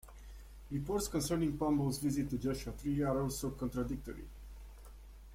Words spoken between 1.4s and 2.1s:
Pombo's